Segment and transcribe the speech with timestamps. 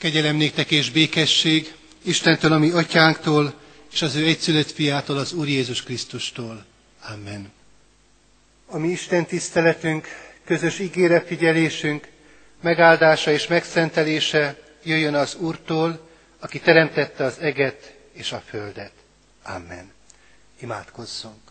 [0.00, 3.54] Kegyelem néktek és békesség Istentől, ami atyánktól,
[3.92, 6.64] és az ő egyszülött fiától, az Úr Jézus Krisztustól.
[7.14, 7.52] Amen.
[8.66, 10.08] A mi Isten tiszteletünk,
[10.44, 12.08] közös ígére figyelésünk,
[12.60, 16.08] megáldása és megszentelése jöjjön az Úrtól,
[16.38, 18.92] aki teremtette az eget és a földet.
[19.42, 19.92] Amen.
[20.60, 21.50] Imádkozzunk.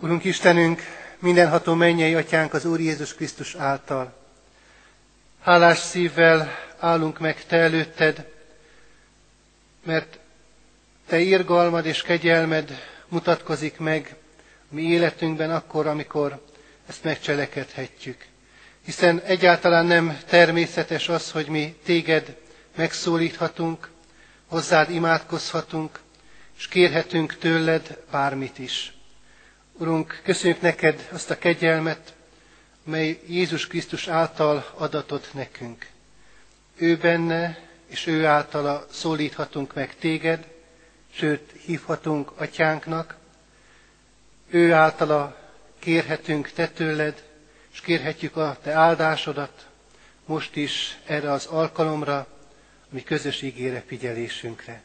[0.00, 0.82] Urunk Istenünk,
[1.18, 4.21] mindenható mennyei atyánk az Úr Jézus Krisztus által.
[5.42, 8.26] Hálás szívvel állunk meg Te előtted,
[9.84, 10.18] mert
[11.06, 14.16] Te irgalmad és kegyelmed mutatkozik meg
[14.68, 16.46] mi életünkben akkor, amikor
[16.88, 18.26] ezt megcselekedhetjük.
[18.84, 22.36] Hiszen egyáltalán nem természetes az, hogy mi Téged
[22.76, 23.90] megszólíthatunk,
[24.46, 26.00] hozzád imádkozhatunk,
[26.58, 28.92] és kérhetünk tőled bármit is.
[29.72, 32.14] Urunk, köszönjük neked azt a kegyelmet,
[32.84, 35.86] mely Jézus Krisztus által adatot nekünk.
[36.76, 40.46] Ő benne és ő általa szólíthatunk meg téged,
[41.12, 43.16] sőt hívhatunk atyánknak,
[44.50, 45.36] ő általa
[45.78, 47.22] kérhetünk te tőled,
[47.72, 49.66] és kérhetjük a te áldásodat
[50.26, 52.26] most is erre az alkalomra,
[52.88, 54.82] mi közös ígére figyelésünkre.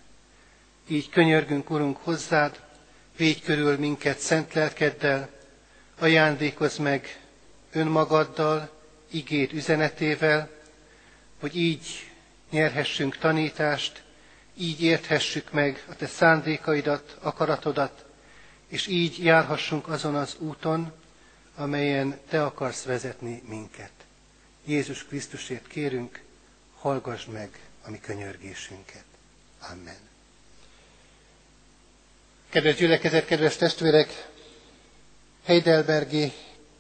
[0.87, 2.59] Így könyörgünk, Urunk, hozzád,
[3.17, 5.29] védj körül minket szent lelkeddel,
[5.99, 7.19] ajándékozz meg
[7.71, 8.69] önmagaddal,
[9.11, 10.49] igéd üzenetével,
[11.39, 12.11] hogy így
[12.49, 14.03] nyerhessünk tanítást,
[14.57, 18.05] így érthessük meg a te szándékaidat, akaratodat,
[18.67, 20.93] és így járhassunk azon az úton,
[21.55, 23.91] amelyen te akarsz vezetni minket.
[24.65, 26.21] Jézus Krisztusért kérünk,
[26.75, 29.03] hallgass meg a mi könyörgésünket.
[29.71, 29.97] Amen.
[32.49, 34.29] Kedves gyülekezet, kedves testvérek!
[35.43, 36.33] Heidelbergi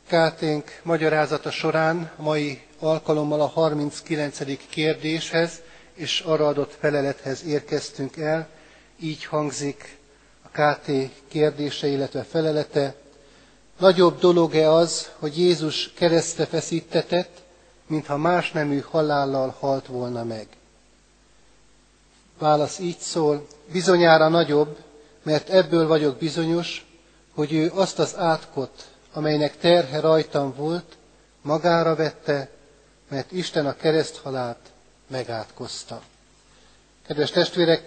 [0.07, 4.67] Káténk magyarázata során mai alkalommal a 39.
[4.69, 5.61] kérdéshez
[5.93, 8.47] és arra adott felelethez érkeztünk el.
[8.99, 9.97] Így hangzik
[10.41, 10.91] a KT
[11.27, 12.95] kérdése, illetve felelete.
[13.77, 17.41] Nagyobb dolog-e az, hogy Jézus keresztre feszítetett,
[17.87, 20.47] mintha más nemű halállal halt volna meg?
[22.37, 24.77] Válasz így szól, bizonyára nagyobb,
[25.23, 26.85] mert ebből vagyok bizonyos,
[27.33, 30.97] hogy ő azt az átkot, amelynek terhe rajtam volt,
[31.41, 32.49] magára vette,
[33.07, 34.59] mert Isten a kereszthalált
[35.07, 36.01] megátkozta.
[37.07, 37.83] Kedves testvérek,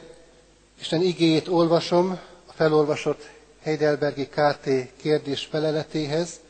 [0.80, 2.10] Isten igéjét olvasom
[2.46, 3.28] a felolvasott
[3.62, 6.40] Heidelbergi KT kérdés feleletéhez,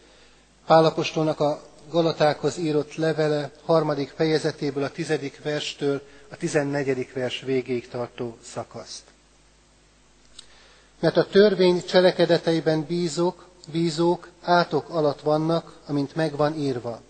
[0.66, 8.36] Pálapostolnak a Galatákhoz írott levele harmadik fejezetéből a tizedik verstől a tizennegyedik vers végéig tartó
[8.42, 9.02] szakaszt.
[11.00, 17.00] Mert a törvény cselekedeteiben bízók, bízók átok alatt vannak, amint megvan írva.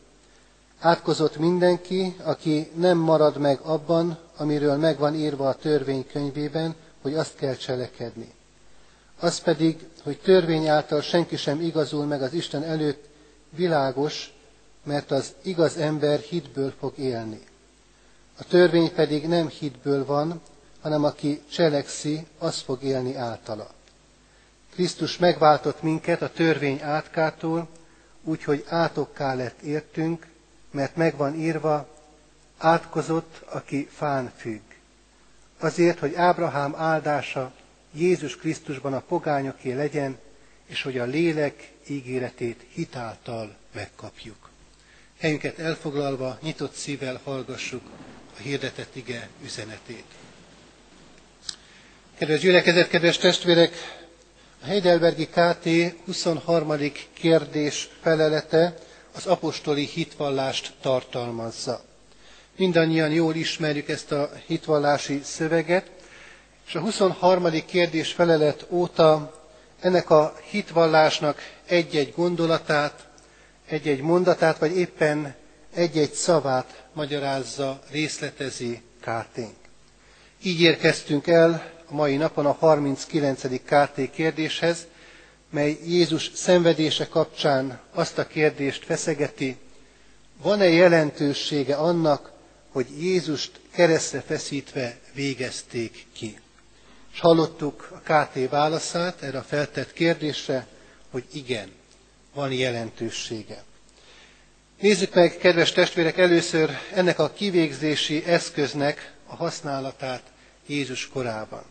[0.79, 7.35] Átkozott mindenki, aki nem marad meg abban, amiről megvan írva a törvény könyvében, hogy azt
[7.37, 8.33] kell cselekedni.
[9.21, 13.09] Az pedig, hogy törvény által senki sem igazul meg az Isten előtt,
[13.51, 14.35] világos,
[14.85, 17.41] mert az igaz ember hitből fog élni.
[18.39, 20.41] A törvény pedig nem hitből van,
[20.81, 23.71] hanem aki cselekszi, az fog élni általa.
[24.73, 27.69] Krisztus megváltott minket a törvény átkától,
[28.25, 30.27] úgyhogy átokká lett értünk,
[30.71, 31.89] mert megvan írva,
[32.59, 34.61] átkozott, aki fán függ.
[35.59, 37.53] Azért, hogy Ábrahám áldása
[37.93, 40.19] Jézus Krisztusban a pogányoké legyen,
[40.67, 44.51] és hogy a lélek ígéretét hitáltal megkapjuk.
[45.21, 47.83] Helyünket elfoglalva, nyitott szívvel hallgassuk
[48.39, 50.05] a hirdetett ige üzenetét.
[52.19, 53.75] Kedves gyülekezet, kedves testvérek,
[54.63, 55.69] a Heidelbergi KT
[56.05, 56.73] 23.
[57.13, 58.75] kérdés felelete
[59.15, 61.81] az apostoli hitvallást tartalmazza.
[62.57, 65.91] Mindannyian jól ismerjük ezt a hitvallási szöveget,
[66.67, 67.47] és a 23.
[67.67, 69.35] kérdés felelet óta
[69.81, 73.09] ennek a hitvallásnak egy-egy gondolatát,
[73.69, 75.35] egy-egy mondatát, vagy éppen
[75.75, 79.55] egy-egy szavát magyarázza, részletezi kárténk.
[80.43, 83.43] Így érkeztünk el a mai napon a 39.
[83.65, 84.87] KT kérdéshez,
[85.51, 89.57] mely Jézus szenvedése kapcsán azt a kérdést feszegeti,
[90.43, 92.33] van-e jelentősége annak,
[92.73, 96.39] hogy Jézust keresztre feszítve végezték ki?
[97.13, 100.67] És hallottuk a KT válaszát erre a feltett kérdésre,
[101.11, 101.69] hogy igen,
[102.35, 103.65] van jelentősége.
[104.81, 110.23] Nézzük meg, kedves testvérek, először ennek a kivégzési eszköznek a használatát
[110.67, 111.63] Jézus korában.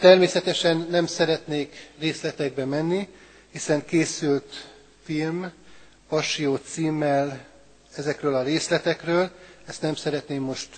[0.00, 3.08] Természetesen nem szeretnék részletekbe menni,
[3.52, 4.70] hiszen készült
[5.02, 5.50] film,
[6.08, 7.46] Passió címmel
[7.96, 9.30] ezekről a részletekről,
[9.66, 10.68] ezt nem szeretném most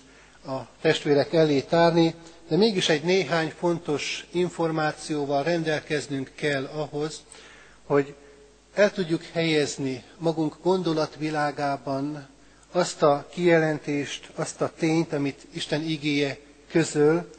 [0.47, 2.15] a testvérek elé tárni,
[2.49, 7.21] de mégis egy néhány fontos információval rendelkeznünk kell ahhoz,
[7.87, 8.15] hogy
[8.75, 12.29] el tudjuk helyezni magunk gondolatvilágában
[12.73, 16.39] azt a kijelentést, azt a tényt, amit Isten igéje
[16.71, 17.31] közöl,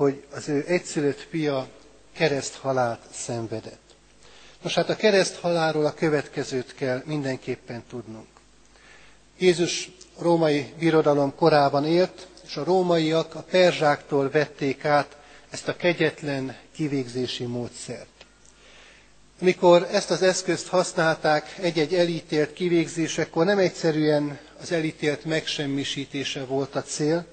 [0.00, 1.68] hogy az ő egyszülött fia
[2.12, 3.94] kereszthalált szenvedett.
[4.62, 8.26] Nos hát a kereszthalálról a következőt kell mindenképpen tudnunk.
[9.38, 15.16] Jézus római birodalom korában élt, és a rómaiak a perzsáktól vették át
[15.50, 18.24] ezt a kegyetlen kivégzési módszert.
[19.40, 26.82] Amikor ezt az eszközt használták egy-egy elítélt kivégzésekor, nem egyszerűen az elítélt megsemmisítése volt a
[26.82, 27.26] cél,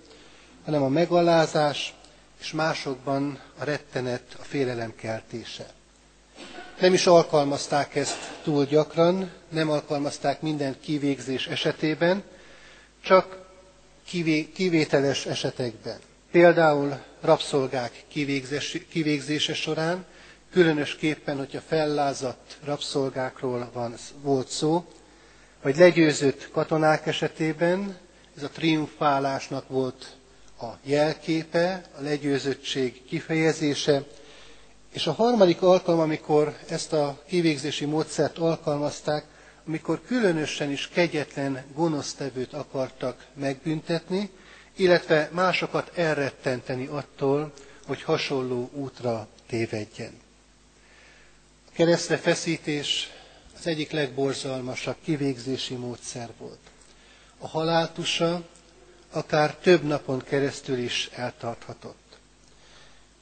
[0.66, 1.97] hanem a megalázás
[2.39, 5.66] és másokban a rettenet, a félelem keltése.
[6.80, 12.24] Nem is alkalmazták ezt túl gyakran, nem alkalmazták minden kivégzés esetében,
[13.04, 13.45] csak
[14.54, 15.98] kivételes esetekben.
[16.31, 18.04] Például rabszolgák
[18.89, 20.06] kivégzése során,
[20.51, 24.86] különösképpen, hogyha fellázadt rabszolgákról van, volt szó,
[25.62, 27.98] vagy legyőzött katonák esetében,
[28.38, 30.16] ez a triumfálásnak volt
[30.62, 34.04] a jelképe, a legyőzöttség kifejezése,
[34.94, 39.25] és a harmadik alkalom, amikor ezt a kivégzési módszert alkalmazták,
[39.68, 44.30] amikor különösen is kegyetlen gonosztevőt akartak megbüntetni,
[44.75, 47.51] illetve másokat elrettenteni attól,
[47.86, 50.12] hogy hasonló útra tévedjen.
[51.68, 53.10] A keresztre feszítés
[53.60, 56.60] az egyik legborzalmasabb kivégzési módszer volt.
[57.38, 58.42] A haláltusa
[59.12, 62.18] akár több napon keresztül is eltarthatott.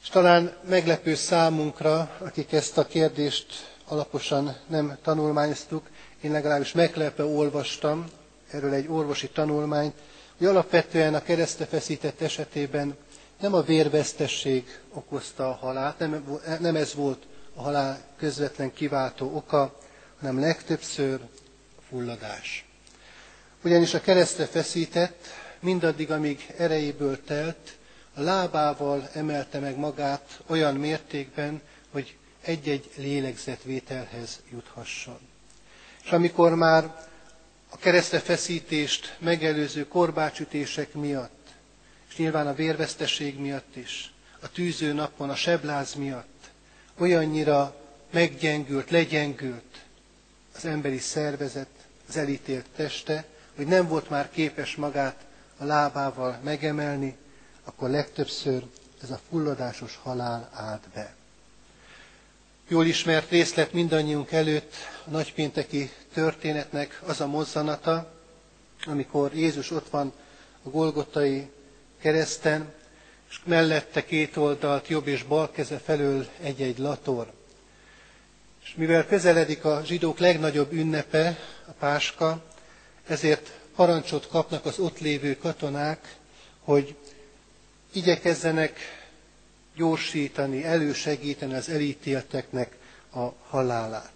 [0.03, 5.89] És talán meglepő számunkra, akik ezt a kérdést alaposan nem tanulmányoztuk,
[6.21, 8.05] én legalábbis meglepve olvastam
[8.51, 9.93] erről egy orvosi tanulmányt,
[10.37, 12.95] hogy alapvetően a keresztre feszített esetében
[13.39, 17.23] nem a vérvesztesség okozta a halált, nem, nem ez volt
[17.55, 19.75] a halál közvetlen kiváltó oka,
[20.19, 21.19] hanem legtöbbször
[21.77, 22.65] a fulladás.
[23.63, 25.25] Ugyanis a keresztre feszített,
[25.65, 27.77] mindaddig, amíg erejéből telt,
[28.13, 35.19] a lábával emelte meg magát olyan mértékben, hogy egy-egy lélegzetvételhez juthasson.
[36.03, 37.07] És amikor már
[37.69, 41.47] a keresztre feszítést megelőző korbácsütések miatt,
[42.09, 46.50] és nyilván a vérveszteség miatt is, a tűző napon, a sebláz miatt
[46.97, 47.75] olyannyira
[48.12, 49.83] meggyengült, legyengült
[50.56, 51.67] az emberi szervezet,
[52.07, 53.25] az elítélt teste,
[53.56, 55.25] hogy nem volt már képes magát
[55.57, 57.17] a lábával megemelni,
[57.63, 58.63] akkor legtöbbször
[59.03, 61.15] ez a fulladásos halál állt be.
[62.67, 64.73] Jól ismert részlet mindannyiunk előtt
[65.05, 68.11] a nagypénteki történetnek az a mozzanata,
[68.85, 70.13] amikor Jézus ott van
[70.63, 71.49] a Golgotai
[72.01, 72.73] kereszten,
[73.29, 77.31] és mellette két oldalt, jobb és bal keze felől egy-egy lator.
[78.63, 81.37] És mivel közeledik a zsidók legnagyobb ünnepe,
[81.67, 82.43] a Páska,
[83.07, 86.16] ezért parancsot kapnak az ott lévő katonák,
[86.63, 86.95] hogy
[87.94, 88.80] igyekezzenek
[89.75, 92.77] gyorsítani, elősegíteni az elítélteknek
[93.13, 94.12] a halálát.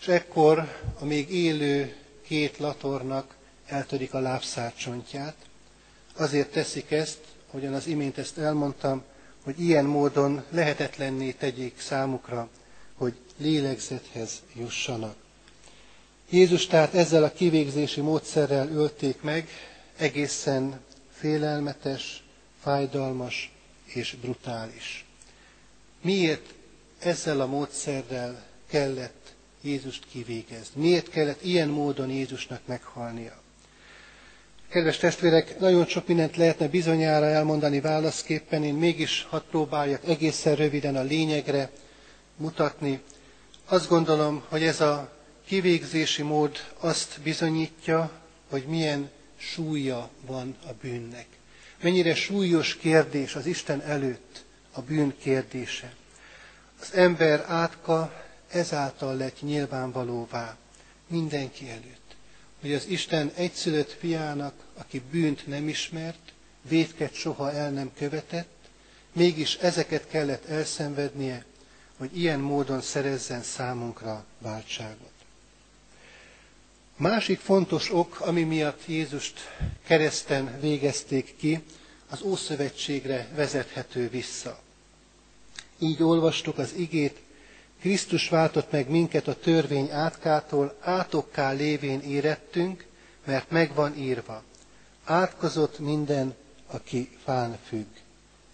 [0.00, 0.58] És ekkor
[1.00, 1.96] a még élő
[2.26, 3.34] két latornak
[3.66, 5.34] eltörik a lábszárcsontját.
[6.16, 7.18] Azért teszik ezt,
[7.50, 9.02] ahogyan az imént ezt elmondtam,
[9.44, 12.48] hogy ilyen módon lehetetlenné tegyék számukra,
[12.94, 15.14] hogy lélegzethez jussanak.
[16.30, 19.48] Jézus tehát ezzel a kivégzési módszerrel ölték meg,
[19.96, 20.80] egészen
[21.12, 22.22] félelmetes,
[22.62, 23.52] fájdalmas
[23.84, 25.04] és brutális.
[26.00, 26.54] Miért
[26.98, 30.80] ezzel a módszerrel kellett Jézust kivégezni?
[30.80, 33.40] Miért kellett ilyen módon Jézusnak meghalnia?
[34.68, 40.96] Kedves testvérek, nagyon sok mindent lehetne bizonyára elmondani válaszképpen, én mégis hadd próbáljak egészen röviden
[40.96, 41.70] a lényegre
[42.36, 43.02] mutatni.
[43.66, 45.17] Azt gondolom, hogy ez a
[45.48, 48.10] kivégzési mód azt bizonyítja,
[48.48, 51.26] hogy milyen súlya van a bűnnek.
[51.82, 55.94] Mennyire súlyos kérdés az Isten előtt a bűn kérdése.
[56.80, 60.56] Az ember átka ezáltal lett nyilvánvalóvá
[61.06, 62.16] mindenki előtt,
[62.60, 66.32] hogy az Isten egyszülött fiának, aki bűnt nem ismert,
[66.68, 68.54] védket soha el nem követett,
[69.12, 71.44] mégis ezeket kellett elszenvednie,
[71.96, 75.17] hogy ilyen módon szerezzen számunkra váltságot.
[76.98, 79.40] Másik fontos ok, ami miatt Jézust
[79.86, 81.62] kereszten végezték ki,
[82.10, 84.58] az Ószövetségre vezethető vissza.
[85.78, 87.18] Így olvastuk az igét,
[87.80, 92.86] Krisztus váltott meg minket a törvény átkától, átokká lévén érettünk,
[93.24, 94.42] mert megvan írva.
[95.04, 96.34] Átkozott minden
[96.66, 97.86] aki fán függ.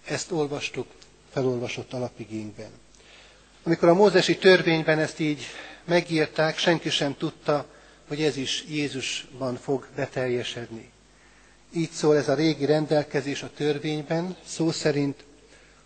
[0.05, 0.87] Ezt olvastuk
[1.33, 2.71] felolvasott alapigényben.
[3.63, 5.43] Amikor a mózesi törvényben ezt így
[5.85, 7.67] megírták, senki sem tudta,
[8.09, 10.93] hogy ez is Jézusban fog beteljesedni.
[11.73, 15.25] Így szól ez a régi rendelkezés a törvényben, szó szerint,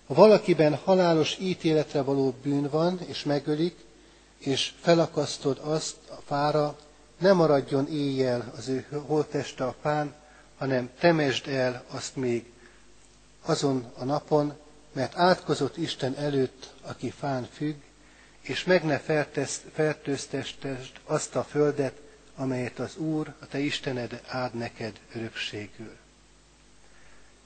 [0.07, 3.77] ha valakiben halálos ítéletre való bűn van, és megölik,
[4.39, 6.79] és felakasztod azt a fára,
[7.19, 10.15] ne maradjon éjjel az ő holteste a fán,
[10.59, 12.45] hanem temesd el azt még
[13.43, 14.53] azon a napon,
[14.93, 17.75] mert átkozott Isten előtt, aki fán függ,
[18.41, 18.99] és meg ne
[19.75, 20.57] fertőztesd
[21.05, 22.01] azt a földet,
[22.39, 25.97] amelyet az Úr, a te Istened áld neked örökségül.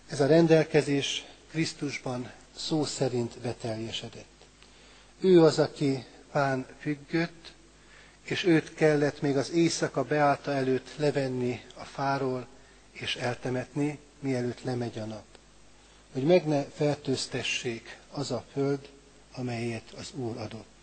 [0.08, 4.46] Ez a rendelkezés Krisztusban szó szerint beteljesedett.
[5.20, 7.52] Ő az, aki fán függött,
[8.22, 12.46] és őt kellett még az éjszaka beállta előtt levenni a fáról
[12.90, 15.24] és eltemetni, mielőtt lemegy a nap.
[16.12, 18.88] Hogy meg ne fertőztessék az a föld,
[19.34, 20.81] amelyet az Úr adott.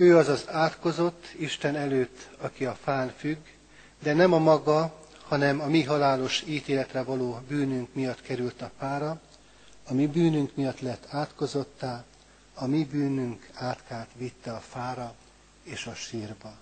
[0.00, 3.38] Ő az az átkozott Isten előtt, aki a fán függ,
[4.02, 9.20] de nem a maga, hanem a mi halálos ítéletre való bűnünk miatt került a fára,
[9.88, 12.04] a mi bűnünk miatt lett átkozottá,
[12.54, 15.14] a mi bűnünk átkát vitte a fára
[15.62, 16.52] és a sírba.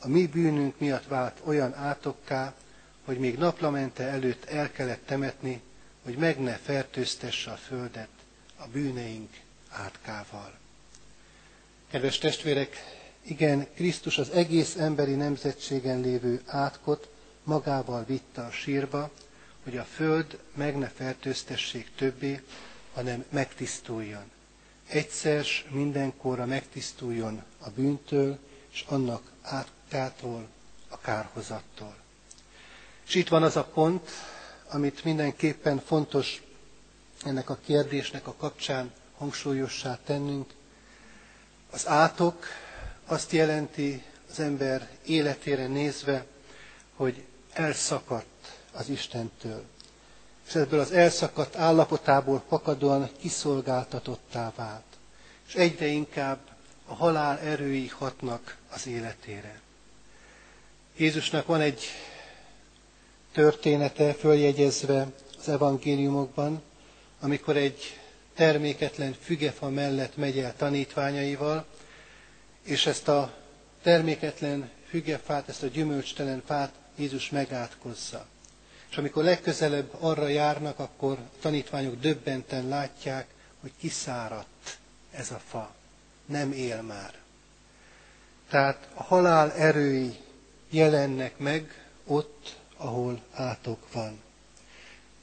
[0.00, 2.54] A mi bűnünk miatt vált olyan átokká,
[3.04, 5.62] hogy még naplamente előtt el kellett temetni,
[6.04, 8.08] hogy meg ne fertőztesse a földet
[8.56, 9.30] a bűneink
[9.70, 10.59] átkával.
[11.90, 12.76] Kedves testvérek,
[13.22, 17.08] igen, Krisztus az egész emberi nemzetségen lévő átkot
[17.44, 19.10] magával vitte a sírba,
[19.64, 22.42] hogy a föld meg ne fertőztessék többé,
[22.94, 24.22] hanem megtisztuljon.
[24.88, 28.38] Egyszer mindenkorra megtisztuljon a bűntől,
[28.72, 30.48] és annak átkától,
[30.88, 31.96] a kárhozattól.
[33.06, 34.08] És itt van az a pont,
[34.68, 36.42] amit mindenképpen fontos
[37.24, 40.58] ennek a kérdésnek a kapcsán hangsúlyossá tennünk,
[41.70, 42.46] az átok
[43.06, 46.24] azt jelenti az ember életére nézve,
[46.96, 49.64] hogy elszakadt az Istentől.
[50.48, 54.84] És ebből az elszakadt állapotából fakadóan kiszolgáltatottá vált.
[55.46, 56.38] És egyre inkább
[56.86, 59.60] a halál erői hatnak az életére.
[60.96, 61.84] Jézusnak van egy
[63.32, 65.06] története följegyezve
[65.38, 66.62] az evangéliumokban,
[67.20, 67.99] amikor egy
[68.40, 71.66] terméketlen fügefa mellett megy el tanítványaival,
[72.62, 73.32] és ezt a
[73.82, 78.26] terméketlen fügefát, ezt a gyümölcstelen fát Jézus megátkozza.
[78.90, 83.26] És amikor legközelebb arra járnak, akkor a tanítványok döbbenten látják,
[83.60, 84.78] hogy kiszáradt
[85.10, 85.74] ez a fa.
[86.26, 87.14] Nem él már.
[88.50, 90.16] Tehát a halál erői
[90.70, 94.20] jelennek meg ott, ahol átok van.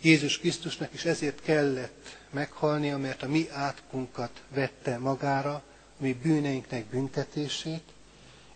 [0.02, 5.54] Jézus Krisztusnak is ezért kellett meghalnia, mert a mi átkunkat vette magára,
[6.00, 7.84] a mi bűneinknek büntetését,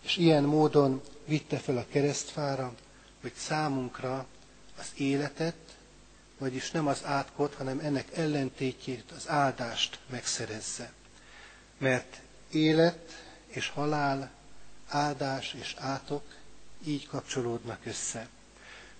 [0.02, 2.74] és ilyen módon vitte fel a keresztfára,
[3.22, 4.26] hogy számunkra
[4.80, 5.56] az életet,
[6.38, 10.92] vagyis nem az átkot, hanem ennek ellentétjét, az áldást megszerezze.
[11.78, 12.22] Mert
[12.52, 14.32] élet és halál,
[14.88, 16.24] áldás és átok
[16.86, 18.28] így kapcsolódnak össze.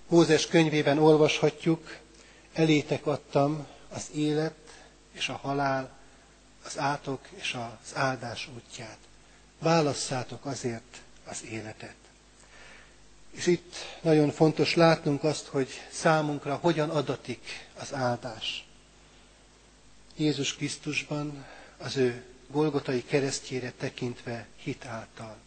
[0.08, 1.98] Mózes könyvében olvashatjuk,
[2.54, 4.56] elétek adtam az élet
[5.12, 5.98] és a halál,
[6.66, 8.98] az átok és az áldás útját.
[9.60, 11.96] Válasszátok azért az életet.
[13.32, 18.66] És itt nagyon fontos látnunk azt, hogy számunkra hogyan adatik az áldás.
[20.16, 21.46] Jézus Krisztusban
[21.78, 25.38] az ő Golgotai keresztjére tekintve hit által.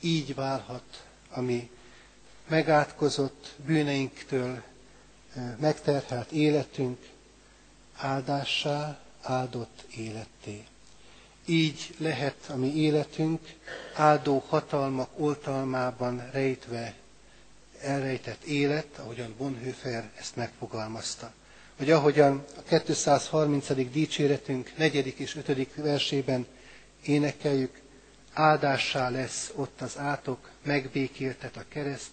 [0.00, 1.70] Így válhat a mi
[2.48, 4.62] megátkozott bűneinktől
[5.58, 6.98] megterhelt életünk
[7.96, 10.64] áldássá, áldott életté.
[11.44, 13.54] Így lehet a mi életünk
[13.94, 16.94] áldó hatalmak oltalmában rejtve
[17.80, 21.32] elrejtett élet, ahogyan Bonhoeffer ezt megfogalmazta.
[21.76, 23.72] Vagy ahogyan a 230.
[23.72, 25.14] dicséretünk 4.
[25.18, 25.74] és 5.
[25.74, 26.46] versében
[27.02, 27.80] énekeljük,
[28.32, 32.12] áldássá lesz ott az átok, megbékéltet a kereszt,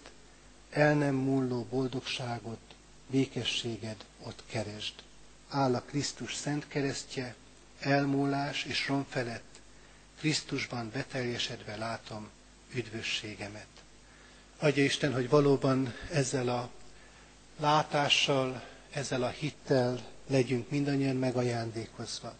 [0.70, 2.73] el nem múló boldogságot,
[3.06, 4.94] békességed ott keresd.
[5.48, 7.34] Áll a Krisztus szent keresztje,
[7.80, 9.60] elmúlás és rom felett,
[10.18, 12.28] Krisztusban beteljesedve látom
[12.74, 13.66] üdvösségemet.
[14.58, 16.70] Adja Isten, hogy valóban ezzel a
[17.60, 22.34] látással, ezzel a hittel legyünk mindannyian megajándékozva,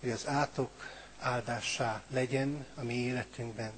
[0.00, 0.70] hogy az átok
[1.18, 3.72] áldássá legyen a mi életünkben,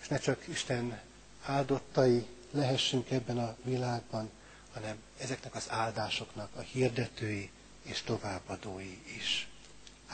[0.00, 1.00] és ne csak Isten
[1.44, 4.30] áldottai lehessünk ebben a világban,
[4.74, 7.50] hanem ezeknek az áldásoknak a hirdetői
[7.82, 9.48] és továbbadói is.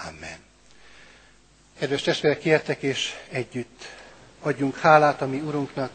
[0.08, 0.38] Amen.
[1.78, 3.84] Kedves testvérek, kértek és együtt
[4.40, 5.92] adjunk hálát a mi Urunknak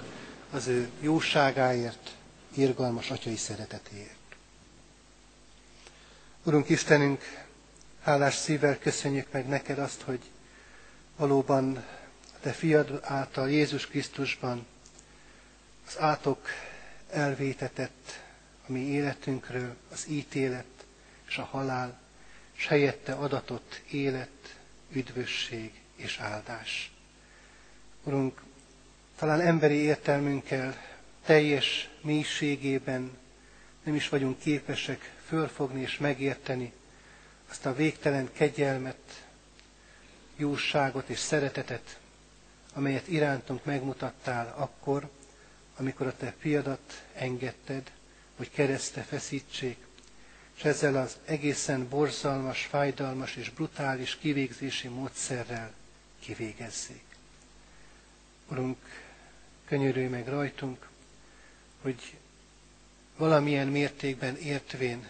[0.52, 2.16] az ő jóságáért,
[2.56, 4.16] irgalmas atyai szeretetéért.
[6.44, 7.46] Urunk Istenünk,
[8.04, 10.20] hálás szívvel köszönjük meg neked azt, hogy
[11.16, 11.76] valóban
[12.34, 14.66] a te fiad által Jézus Krisztusban
[15.88, 16.48] az átok
[17.10, 18.20] elvétetett
[18.68, 20.86] a mi életünkről az ítélet
[21.28, 22.00] és a halál,
[22.58, 24.56] és helyette adatott élet,
[24.92, 26.92] üdvösség és áldás.
[28.04, 28.42] Urunk,
[29.16, 30.76] talán emberi értelmünkkel
[31.26, 33.18] teljes mélységében
[33.84, 36.74] nem is vagyunk képesek fölfogni és megérteni
[37.50, 39.26] azt a végtelen kegyelmet,
[40.36, 42.00] jóságot és szeretetet,
[42.74, 45.10] amelyet irántunk megmutattál akkor,
[45.78, 47.92] amikor a te fiadat engedted,
[48.42, 49.78] hogy kereszte feszítsék,
[50.58, 55.74] és ezzel az egészen borzalmas, fájdalmas és brutális kivégzési módszerrel
[56.20, 57.04] kivégezzék.
[58.48, 58.78] Urunk,
[59.66, 60.88] könyörülj meg rajtunk,
[61.82, 62.18] hogy
[63.18, 65.08] valamilyen mértékben értvén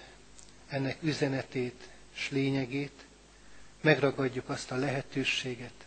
[0.68, 3.06] ennek üzenetét és lényegét,
[3.82, 5.86] megragadjuk azt a lehetőséget,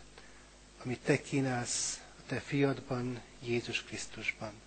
[0.83, 4.64] amit te kínálsz a te fiadban, Jézus Krisztusban.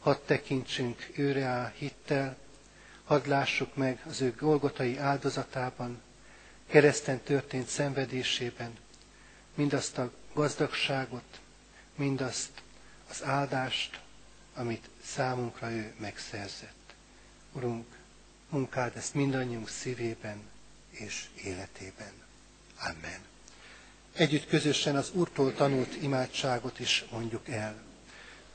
[0.00, 2.36] Hadd tekintsünk őre á hittel,
[3.04, 6.00] hadd lássuk meg az ő golgotai áldozatában,
[6.66, 8.72] kereszten történt szenvedésében,
[9.54, 11.40] mindazt a gazdagságot,
[11.96, 12.62] mindazt
[13.10, 14.00] az áldást,
[14.54, 16.94] amit számunkra ő megszerzett.
[17.52, 17.86] Urunk,
[18.48, 20.42] munkáld ezt mindannyiunk szívében
[20.90, 22.12] és életében.
[22.80, 23.20] Amen.
[24.12, 27.87] Együtt közösen az Úrtól tanult imádságot is mondjuk el.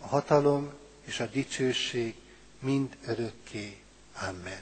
[0.00, 0.72] a hatalom
[1.04, 2.14] és a dicsőség
[2.58, 3.76] mind örökké.
[4.28, 4.60] Amen.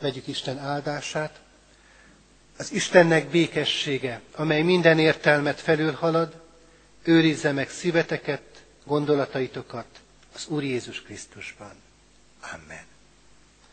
[0.00, 1.40] Vegyük Isten áldását.
[2.56, 6.42] Az Istennek békessége, amely minden értelmet felülhalad,
[7.02, 9.86] őrizze meg szíveteket, gondolataitokat
[10.34, 11.72] az Úr Jézus Krisztusban.
[12.52, 12.91] Amen.